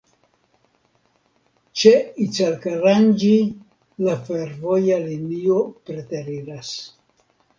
[1.81, 1.91] Ĉe
[2.25, 3.35] Icalkaranĝi
[4.07, 6.73] la fervoja linio preteriras.